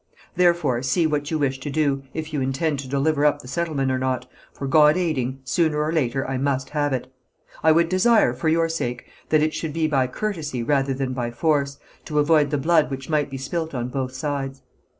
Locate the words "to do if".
1.59-2.33